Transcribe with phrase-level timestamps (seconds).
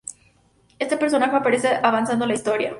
[0.79, 2.69] Este personaje aparece avanzada la historia.